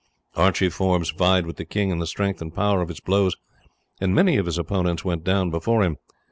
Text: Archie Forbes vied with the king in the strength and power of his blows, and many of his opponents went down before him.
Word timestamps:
Archie 0.35 0.69
Forbes 0.71 1.11
vied 1.11 1.45
with 1.45 1.57
the 1.57 1.63
king 1.63 1.91
in 1.91 1.99
the 1.99 2.07
strength 2.07 2.41
and 2.41 2.55
power 2.55 2.81
of 2.81 2.87
his 2.87 2.99
blows, 2.99 3.35
and 3.99 4.15
many 4.15 4.35
of 4.37 4.47
his 4.47 4.57
opponents 4.57 5.05
went 5.05 5.23
down 5.23 5.51
before 5.51 5.83
him. 5.83 5.97